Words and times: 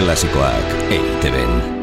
Klasikoak 0.00 0.64
EITB-en. 0.88 1.79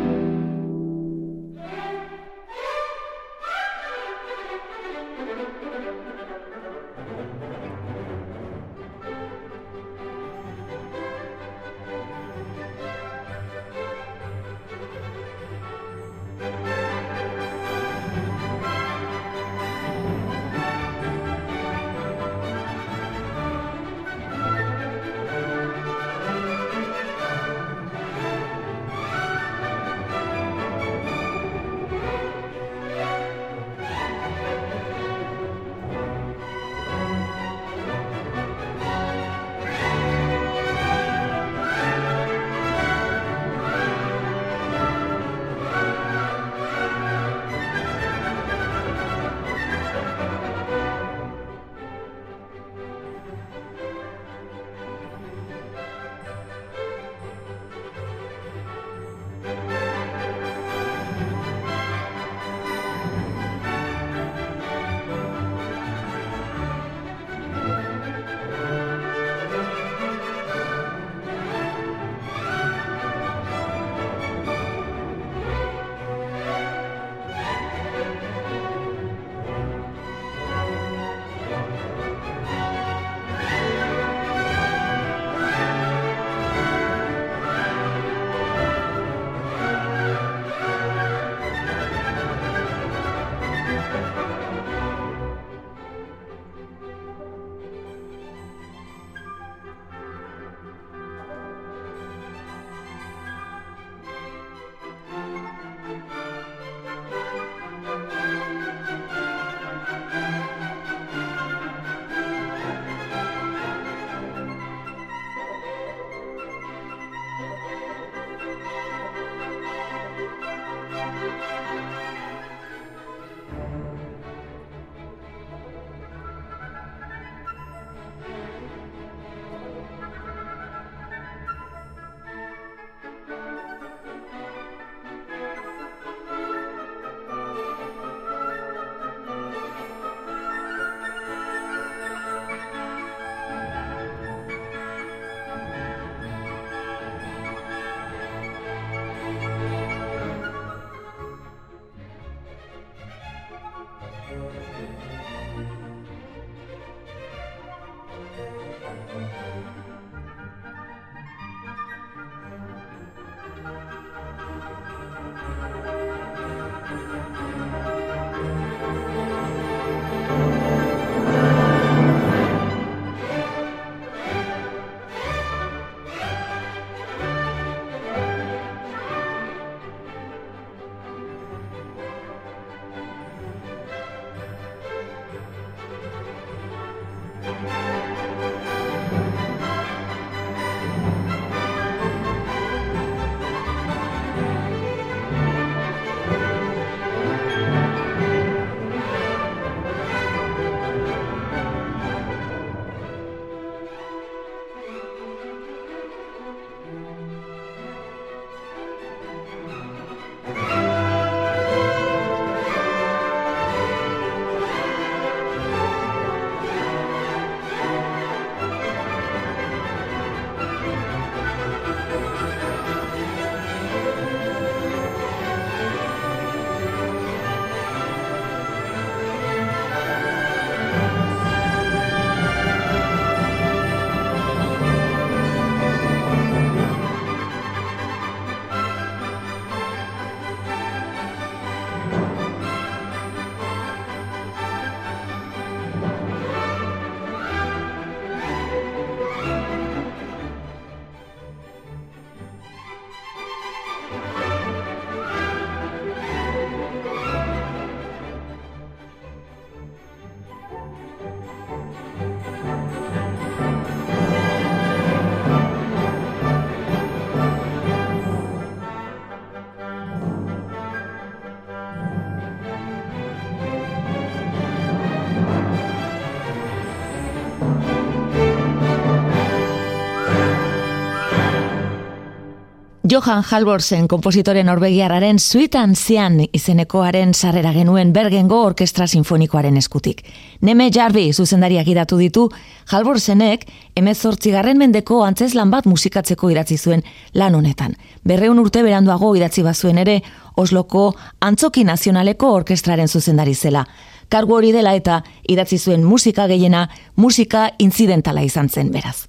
Johan 283.10 283.44
Halvorsen 283.52 284.08
kompositore 284.08 284.64
norbegiarraren 284.64 285.40
Suitan 285.40 285.96
Zian 285.96 286.42
izenekoaren 286.54 287.34
sarrera 287.34 287.72
genuen 287.72 288.12
Bergengo 288.14 288.58
Orkestra 288.66 289.08
Sinfonikoaren 289.08 289.78
eskutik. 289.78 290.24
Neme 290.62 290.90
Jarbi 290.92 291.30
zuzendariak 291.34 291.88
idatu 291.88 292.18
ditu, 292.18 292.48
Halvorsenek 292.92 293.64
emezortzigarren 293.96 294.78
mendeko 294.78 295.22
antzeslan 295.24 295.72
bat 295.72 295.86
musikatzeko 295.86 296.50
idatzi 296.52 296.78
zuen 296.78 297.04
lan 297.34 297.56
honetan. 297.56 297.96
Berreun 298.28 298.60
urte 298.60 298.84
beranduago 298.84 299.36
idatzi 299.36 299.64
bazuen 299.64 299.98
ere, 300.04 300.20
Osloko 300.58 301.14
Antzoki 301.40 301.84
Nazionaleko 301.84 302.52
Orkestraren 302.60 303.08
zuzendari 303.08 303.56
zela. 303.56 303.86
Kargu 304.28 304.58
hori 304.58 304.74
dela 304.76 304.96
eta 304.96 305.22
idatzi 305.48 305.78
zuen 305.78 306.04
musika 306.04 306.48
gehiena, 306.48 306.90
musika 307.16 307.70
incidentala 307.80 308.44
izan 308.44 308.70
zen 308.70 308.92
beraz. 308.92 309.28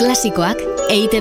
Klasikoak 0.00 0.58
eite 0.88 1.20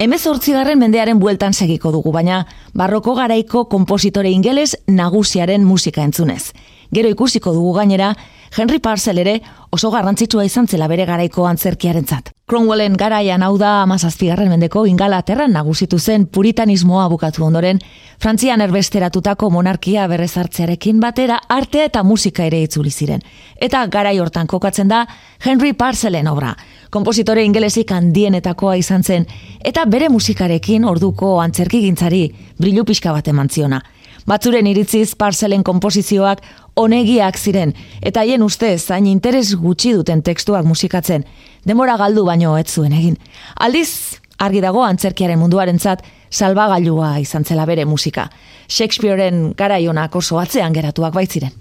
Hemezortzigarren 0.00 0.78
mendearen 0.80 1.18
bueltan 1.20 1.52
segiko 1.52 1.90
dugu, 1.92 2.08
baina 2.14 2.46
barroko 2.72 3.12
garaiko 3.18 3.66
kompositore 3.68 4.30
ingeles 4.32 4.70
nagusiaren 4.88 5.66
musika 5.68 6.00
entzunez. 6.08 6.54
Gero 6.90 7.08
ikusiko 7.08 7.52
dugu 7.54 7.72
gainera, 7.76 8.16
Henry 8.56 8.80
Parcel 8.80 9.18
ere 9.22 9.36
oso 9.70 9.92
garrantzitsua 9.94 10.44
izan 10.44 10.66
zela 10.66 10.88
bere 10.90 11.04
garaiko 11.06 11.44
antzerkiaren 11.46 12.06
zat. 12.06 12.32
Cromwellen 12.50 12.96
garaian 12.98 13.44
hau 13.46 13.52
da 13.58 13.82
amazazpigarren 13.84 14.48
mendeko 14.50 14.82
ingalaterran 14.90 15.52
nagusitu 15.54 16.00
zen 16.00 16.24
puritanismoa 16.26 17.06
bukatu 17.08 17.44
ondoren, 17.46 17.78
Frantzian 18.18 18.60
erbesteratutako 18.60 19.52
monarkia 19.54 20.08
berrezartzearekin 20.10 20.98
batera 21.00 21.38
artea 21.48 21.86
eta 21.86 22.02
musika 22.02 22.44
ere 22.44 22.64
itzuli 22.66 22.90
ziren. 22.90 23.22
Eta 23.56 23.84
garai 23.86 24.18
hortan 24.18 24.50
kokatzen 24.50 24.90
da 24.90 25.04
Henry 25.44 25.72
Parcelen 25.72 26.26
obra, 26.26 26.56
kompositore 26.90 27.44
ingelesik 27.46 27.94
handienetakoa 27.94 28.74
izan 28.82 29.06
zen, 29.06 29.28
eta 29.62 29.86
bere 29.86 30.10
musikarekin 30.10 30.84
orduko 30.84 31.38
antzerki 31.40 31.84
gintzari 31.86 32.26
brilu 32.58 32.84
pixka 32.84 33.12
bat 33.14 33.28
eman 33.30 33.48
ziona. 33.48 33.80
Batzuren 34.28 34.66
iritziz 34.68 35.14
Parcelen 35.16 35.62
komposizioak 35.64 36.42
onegiak 36.76 37.38
ziren, 37.38 37.74
eta 38.02 38.20
haien 38.20 38.42
ustez 38.42 38.80
zain 38.86 39.06
interes 39.06 39.54
gutxi 39.56 39.92
duten 39.92 40.22
tekstuak 40.22 40.64
musikatzen, 40.64 41.24
demora 41.66 41.96
galdu 41.96 42.24
baino 42.24 42.56
ez 42.58 42.68
zuen 42.68 42.92
egin. 42.92 43.16
Aldiz, 43.56 44.18
argi 44.38 44.60
dago 44.60 44.84
antzerkiaren 44.84 45.38
munduarentzat 45.38 46.04
salbagailua 46.30 47.18
izan 47.20 47.44
zela 47.44 47.66
bere 47.66 47.84
musika. 47.84 48.30
Shakespearen 48.68 49.52
garaionak 49.58 50.14
oso 50.16 50.38
atzean 50.38 50.72
geratuak 50.72 51.14
baitziren. 51.14 51.52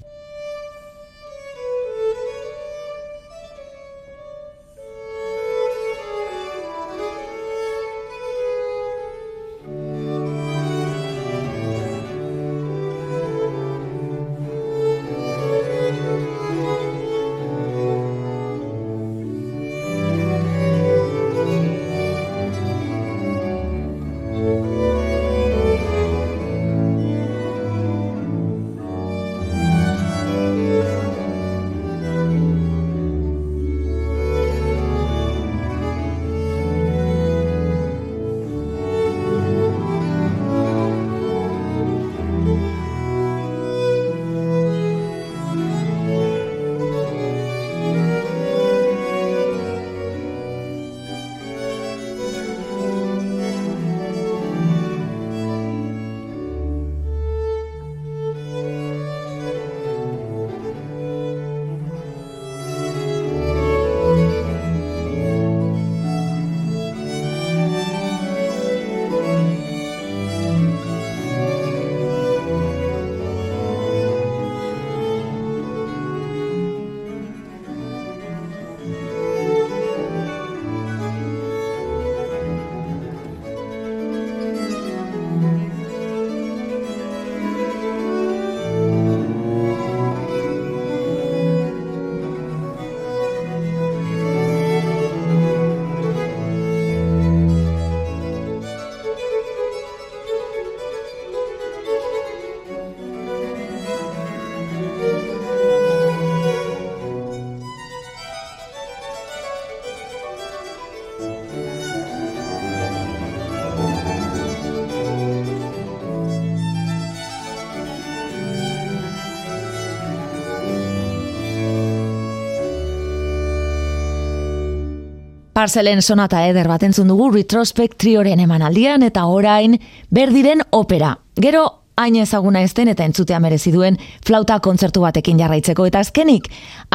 Parcelen 125.60 126.00
sonata 126.02 126.46
eder 126.48 126.70
bat 126.72 126.86
entzun 126.88 127.10
dugu 127.12 127.26
Retrospect 127.34 127.98
trioren 128.00 128.40
emanaldian 128.40 129.04
eta 129.04 129.26
orain 129.28 129.74
berdiren 130.08 130.62
opera. 130.72 131.10
Gero 131.36 131.66
hain 132.00 132.16
ezaguna 132.16 132.62
ezten 132.64 132.88
eta 132.88 133.04
entzutea 133.04 133.42
merezi 133.44 133.74
duen 133.76 133.98
flauta 134.24 134.62
kontzertu 134.64 135.04
batekin 135.04 135.44
jarraitzeko 135.44 135.90
eta 135.92 136.00
azkenik 136.00 136.48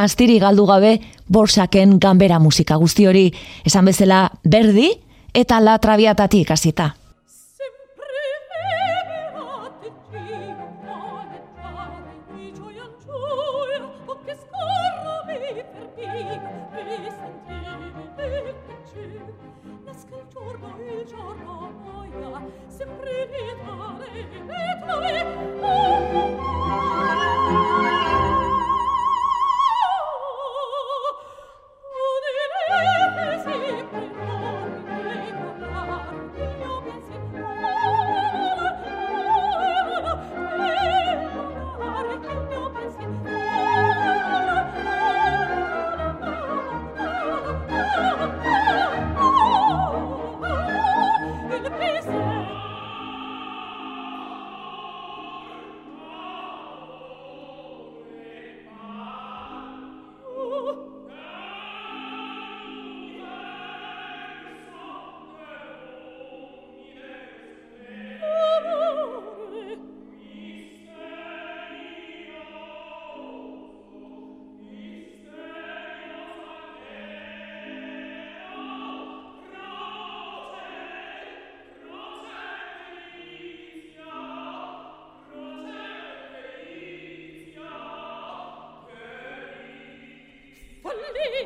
astiri 0.07 0.39
galdu 0.41 0.65
gabe 0.73 0.95
borsaken 1.29 1.99
ganbera 2.01 2.41
musika 2.41 2.81
guzti 2.81 3.05
hori 3.05 3.29
esan 3.69 3.85
bezala 3.93 4.31
berdi 4.49 4.95
eta 5.35 5.61
la 5.61 5.77
traviatatik 5.77 6.57
hasita. 6.57 6.95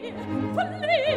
For 0.00 0.10
con 0.54 1.07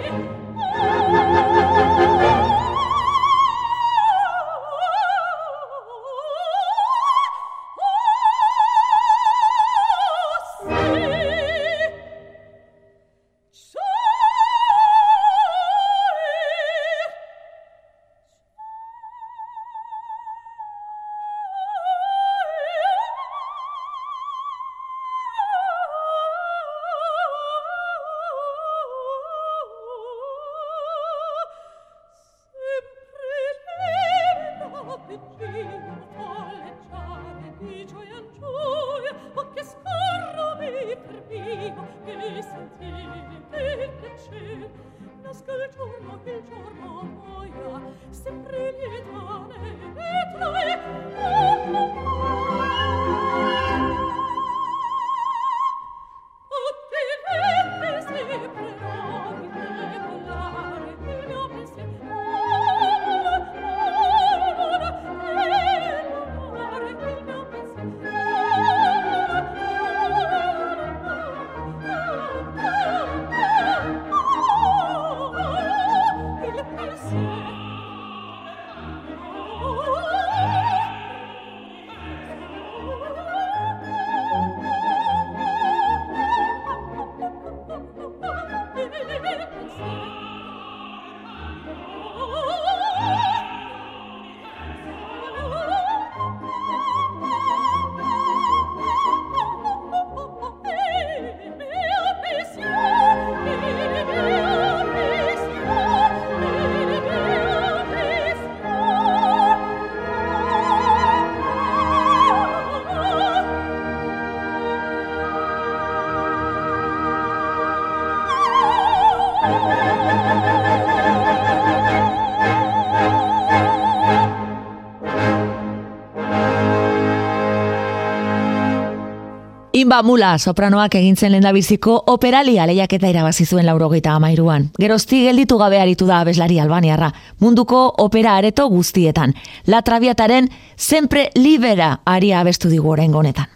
Mula 129.99 130.37
sopranoak 130.39 130.95
egintzen 130.95 131.33
lendabiziko 131.35 131.97
operalia 132.07 132.63
lehiaketa 132.65 133.09
irabazi 133.11 133.43
zuen 133.45 133.65
laurogeita 133.67 134.13
amairuan. 134.15 134.69
Gerozti 134.79 135.19
gelditu 135.25 135.57
gabe 135.59 135.81
aritu 135.81 136.07
da 136.07 136.21
abeslari 136.23 136.61
albaniarra, 136.63 137.11
munduko 137.43 137.83
opera 137.99 138.37
areto 138.39 138.69
guztietan. 138.71 139.35
La 139.67 139.81
Traviataren 139.81 140.47
sempre 140.77 141.29
libera 141.35 141.99
aria 142.05 142.39
abestu 142.39 142.71
digu 142.71 142.89
orain 142.95 143.11
gonetan. 143.11 143.51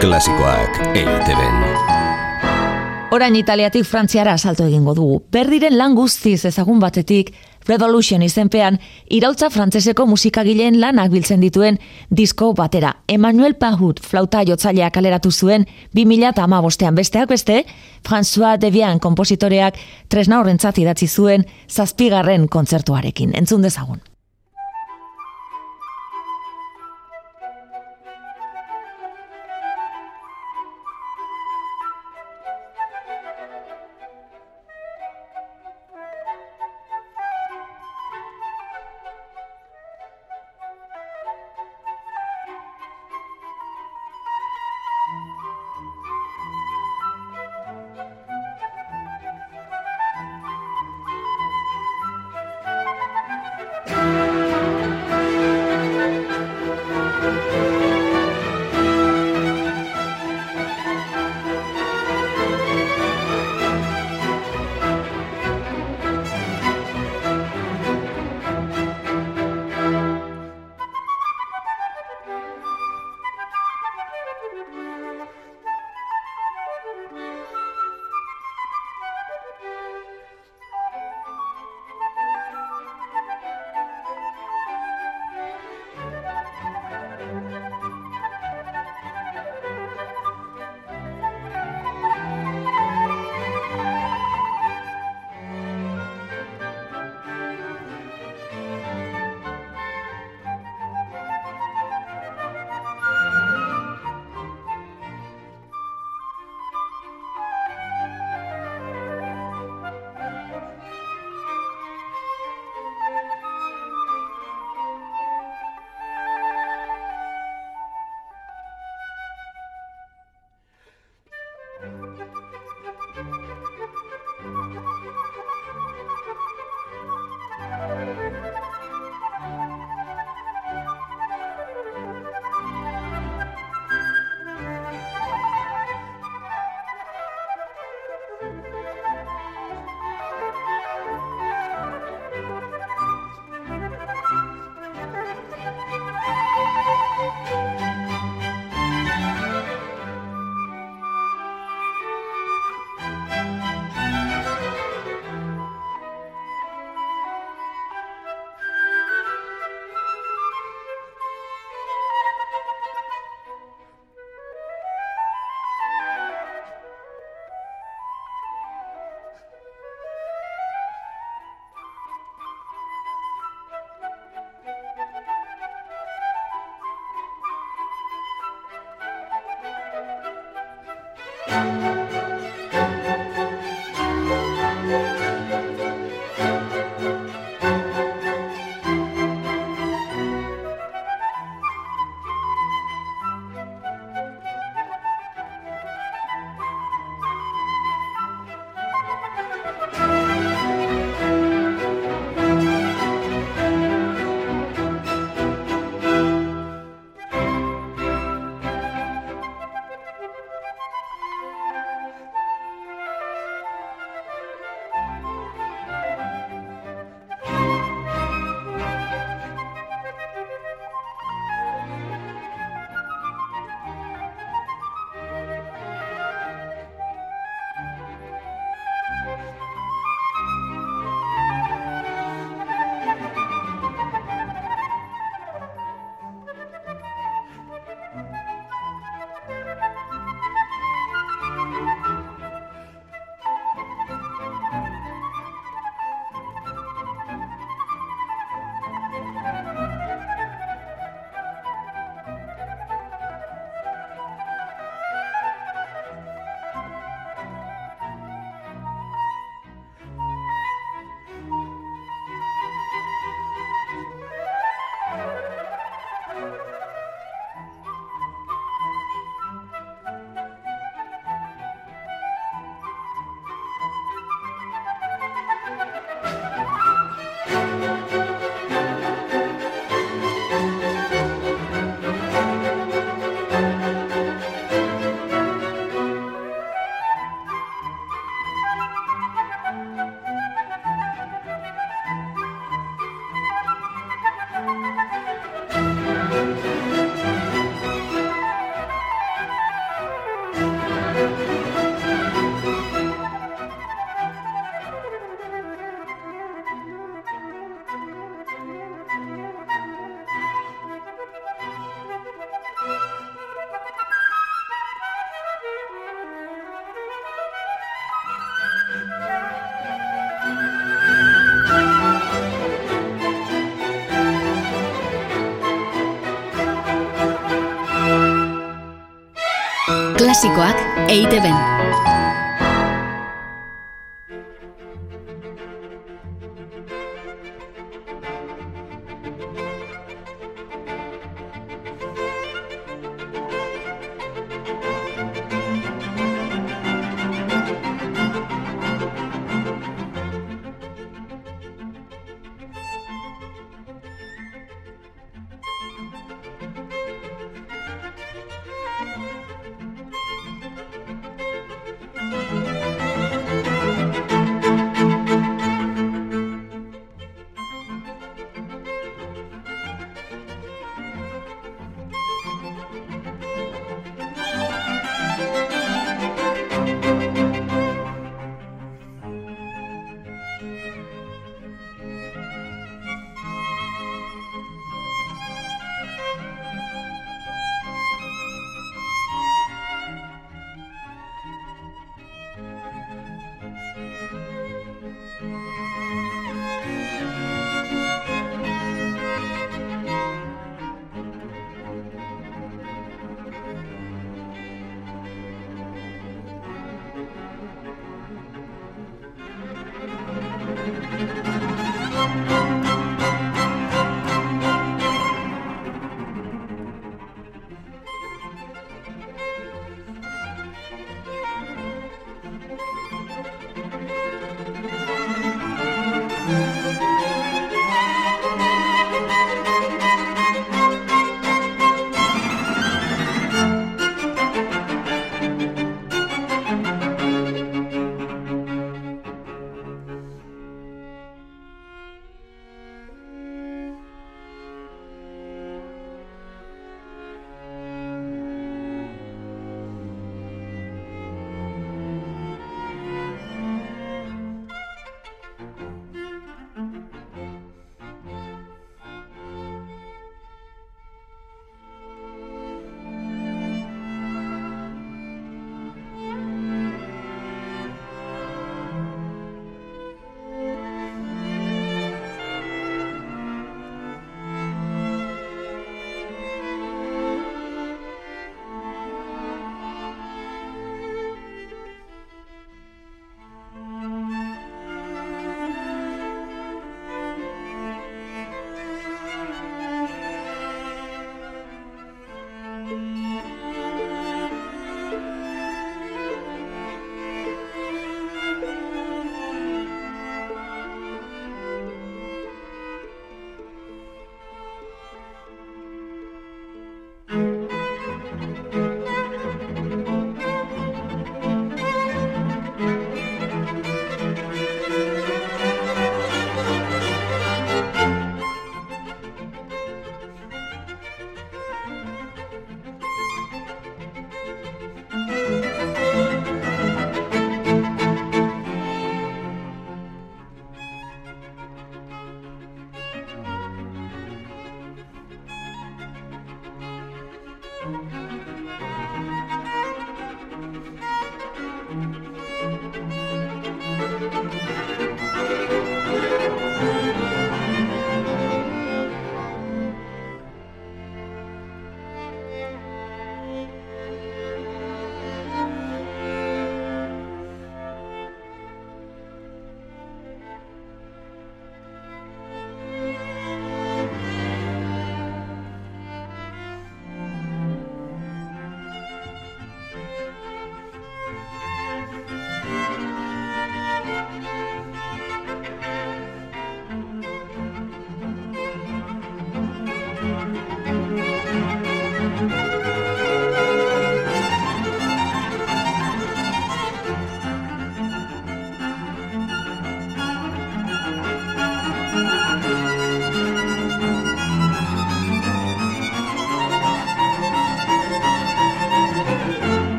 Klasikoak 0.00 0.78
eiteben. 0.94 1.58
Orain 3.12 3.34
italiatik 3.36 3.84
frantziara 3.84 4.38
salto 4.38 4.64
egingo 4.64 4.94
dugu. 4.94 5.24
Berdiren 5.32 5.76
lan 5.76 5.94
guztiz 5.94 6.46
ezagun 6.48 6.78
batetik, 6.80 7.34
Revolution 7.68 8.22
izenpean, 8.22 8.78
irautza 9.10 9.50
frantzeseko 9.50 10.06
musikagileen 10.10 10.80
lanak 10.80 11.12
biltzen 11.12 11.40
dituen 11.40 11.78
disko 12.10 12.52
batera. 12.58 12.92
Emmanuel 13.08 13.54
Pahut 13.54 14.00
flauta 14.02 14.42
jotzailea 14.48 14.90
kaleratu 14.90 15.30
zuen 15.30 15.66
2000 15.94 16.62
bostean 16.62 16.94
besteak 16.94 17.28
beste, 17.28 17.64
François 18.08 18.58
Devian 18.60 18.98
kompositoreak 19.00 19.78
tresna 20.08 20.40
horrentzat 20.40 20.78
idatzi 20.78 21.08
zuen 21.08 21.46
zazpigarren 21.68 22.48
kontzertuarekin. 22.48 23.36
Entzun 23.38 23.62
dezagun. 23.62 24.11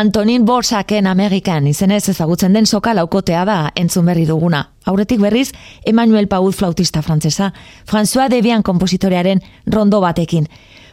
Antonin 0.00 0.46
Borsaken 0.46 1.06
Amerikan 1.06 1.66
izenez 1.66 2.08
ezagutzen 2.08 2.54
den 2.56 2.64
soka 2.66 2.94
laukotea 2.96 3.42
da 3.44 3.56
entzun 3.76 4.06
berri 4.08 4.22
duguna. 4.24 4.62
Aurretik 4.88 5.20
berriz, 5.20 5.50
Emmanuel 5.84 6.26
Paul 6.26 6.54
flautista 6.56 7.02
frantzesa, 7.02 7.50
François 7.84 8.30
Debian 8.32 8.62
kompositorearen 8.62 9.42
rondo 9.66 10.00
batekin. 10.00 10.46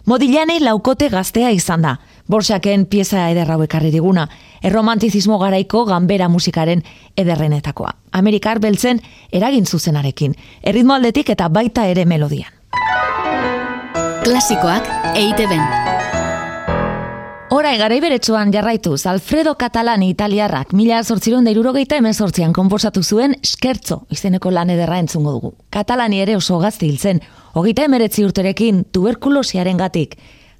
Modilanei 0.05 0.59
laukote 0.59 1.07
gaztea 1.07 1.53
izan 1.55 1.87
da. 1.87 1.95
Borsaken 2.27 2.85
pieza 2.85 3.29
ederrau 3.31 3.61
ekarri 3.63 3.93
diguna. 3.95 4.27
Erromantizismo 4.61 5.39
garaiko 5.39 5.85
ganbera 5.85 6.27
musikaren 6.27 6.83
ederrenetakoa. 7.15 7.93
Amerikar 8.11 8.59
beltzen 8.59 8.99
eragin 9.31 9.65
zuzenarekin. 9.65 10.35
Erritmo 10.63 10.99
aldetik 10.99 11.29
eta 11.29 11.47
baita 11.47 11.87
ere 11.87 12.03
melodian. 12.05 12.51
Klasikoak 14.27 14.91
EITB-en. 15.15 15.96
Horai 17.49 17.77
garai 17.79 18.01
beretsuan 18.03 18.49
jarraituz, 18.51 19.05
Alfredo 19.07 19.53
Catalani 19.55 20.09
italiarrak 20.11 20.73
mila 20.75 20.97
sortziron 21.03 21.45
da 21.47 21.51
irurogeita 21.53 21.95
emezortzian 22.01 22.51
komposatu 22.51 22.99
zuen 23.03 23.37
skertzo 23.39 24.01
izeneko 24.11 24.51
lan 24.51 24.73
ederra 24.73 24.97
entzungo 24.99 25.31
dugu. 25.31 25.53
Catalani 25.71 26.19
ere 26.19 26.35
oso 26.35 26.57
gazti 26.59 26.89
hiltzen, 26.89 27.21
hogeita 27.53 27.85
emeretzi 27.87 28.25
urterekin 28.27 28.83
tuberkulosiaren 28.91 29.79
gatik. 29.79 30.17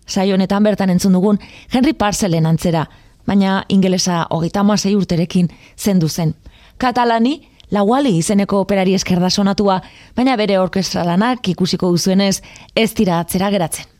Saio 0.08 0.38
bertan 0.38 0.90
entzun 0.90 1.12
dugun 1.12 1.40
Henry 1.74 1.92
Parcellen 1.92 2.46
antzera, 2.46 2.88
baina 3.26 3.66
ingelesa 3.68 4.26
hogeita 4.30 4.62
amasei 4.62 4.96
urterekin 4.96 5.50
zendu 5.78 6.08
zen. 6.08 6.36
Catalani, 6.78 7.50
Lauali 7.70 8.18
izeneko 8.18 8.62
operari 8.62 8.94
eskerda 8.94 9.30
sonatua, 9.30 9.82
baina 10.16 10.38
bere 10.38 10.58
orkestralanak 10.58 11.50
ikusiko 11.50 11.90
duzuenez 11.90 12.42
ez 12.74 12.94
dira 12.96 13.20
atzera 13.20 13.50
geratzen. 13.50 13.97